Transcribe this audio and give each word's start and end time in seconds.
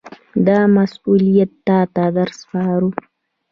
دا 0.47 0.59
مسوولیت 0.75 1.51
تاته 1.67 2.05
در 2.15 2.29
سپارو. 2.39 2.89